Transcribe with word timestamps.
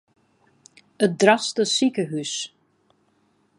It 1.05 1.13
Drachtster 1.19 1.67
sikehús. 1.73 2.33